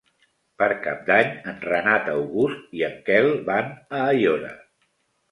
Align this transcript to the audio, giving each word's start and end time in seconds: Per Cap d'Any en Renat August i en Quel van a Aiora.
Per 0.61 0.67
Cap 0.85 1.01
d'Any 1.09 1.27
en 1.51 1.59
Renat 1.65 2.09
August 2.13 2.71
i 2.79 2.81
en 2.87 2.95
Quel 3.09 3.29
van 3.51 3.69
a 3.99 4.01
Aiora. 4.15 4.51